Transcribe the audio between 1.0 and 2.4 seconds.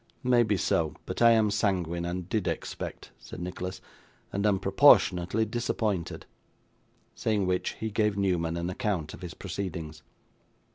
but I am sanguine, and